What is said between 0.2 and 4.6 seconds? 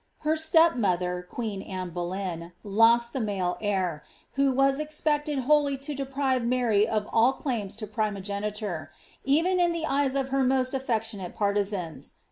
Her step mother, queen Anne Boleyn, lost the male heir, who